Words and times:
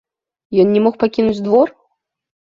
Ён 0.63 0.71
не 0.77 0.81
мог 0.85 0.97
пакінуць 1.03 1.43
двор? 1.49 1.67